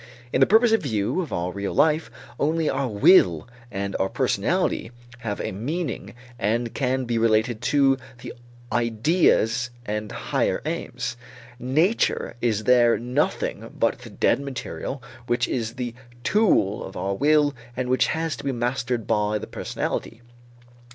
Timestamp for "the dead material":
13.99-15.03